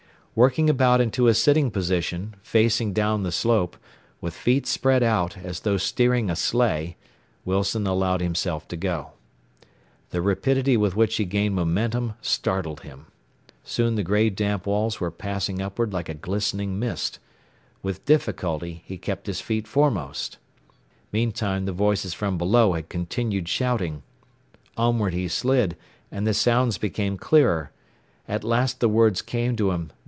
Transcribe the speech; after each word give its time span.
Working 0.33 0.69
about 0.69 1.01
into 1.01 1.27
a 1.27 1.33
sitting 1.33 1.71
position, 1.71 2.35
facing 2.41 2.93
down 2.93 3.23
the 3.23 3.33
slope, 3.33 3.75
with 4.21 4.33
feet 4.33 4.65
spread 4.65 5.03
out, 5.03 5.37
as 5.37 5.59
though 5.59 5.75
steering 5.75 6.29
a 6.29 6.37
sleigh, 6.37 6.95
Wilson 7.43 7.85
allowed 7.85 8.21
himself 8.21 8.65
to 8.69 8.77
go. 8.77 9.11
The 10.11 10.21
rapidity 10.21 10.77
with 10.77 10.95
which 10.95 11.17
he 11.17 11.25
gained 11.25 11.55
momentum 11.55 12.13
startled 12.21 12.79
him. 12.79 13.07
Soon 13.65 13.95
the 13.95 14.03
gray 14.03 14.29
damp 14.29 14.65
walls 14.65 15.01
were 15.01 15.11
passing 15.11 15.61
upward 15.61 15.91
like 15.91 16.07
a 16.07 16.13
glistening 16.13 16.79
mist. 16.79 17.19
With 17.83 18.05
difficulty 18.05 18.83
he 18.85 18.97
kept 18.97 19.27
his 19.27 19.41
feet 19.41 19.67
foremost. 19.67 20.37
Meantime 21.11 21.65
the 21.65 21.73
voices 21.73 22.13
from 22.13 22.37
below 22.37 22.71
had 22.71 22.87
continued 22.87 23.49
shouting. 23.49 24.01
Onward 24.77 25.13
he 25.13 25.27
slid, 25.27 25.75
and 26.09 26.25
the 26.25 26.33
sounds 26.33 26.77
became 26.77 27.17
clearer. 27.17 27.71
At 28.29 28.45
last 28.45 28.79
the 28.79 28.87
words 28.89 29.21
came 29.21 29.57
to 29.57 29.71
him. 29.71 29.91